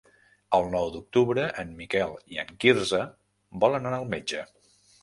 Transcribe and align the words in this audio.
El 0.59 0.63
nou 0.75 0.89
d'octubre 0.95 1.45
en 1.65 1.75
Miquel 1.83 2.17
i 2.35 2.43
en 2.45 2.53
Quirze 2.65 3.05
volen 3.67 3.89
anar 3.93 4.03
al 4.05 4.15
metge. 4.17 4.47